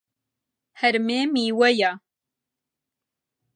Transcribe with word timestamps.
هەرمێ 0.81 1.21
میوەیە. 1.33 1.91